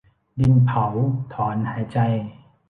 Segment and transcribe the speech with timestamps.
[0.39, 0.85] ดินเผา
[1.33, 1.97] ถอนหายใจ